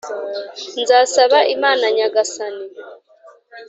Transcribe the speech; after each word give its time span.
nzasaba 0.81 1.37
imana 1.55 1.85
nyagasani 1.97 2.65